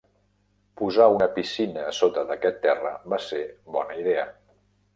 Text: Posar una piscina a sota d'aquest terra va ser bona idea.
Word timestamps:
Posar 0.79 1.09
una 1.15 1.27
piscina 1.35 1.83
a 1.89 1.93
sota 1.99 2.25
d'aquest 2.31 2.59
terra 2.65 2.95
va 3.15 3.23
ser 3.29 3.45
bona 3.77 4.01
idea. 4.05 4.25